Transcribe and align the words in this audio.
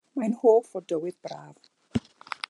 Mae'n 0.19 0.31
hoff 0.45 0.71
o 0.79 0.81
dywydd 0.93 1.19
braf. 1.27 1.69